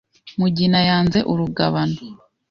Mugina 0.39 0.79
yanze 0.89 1.19
urugabano 1.31 1.97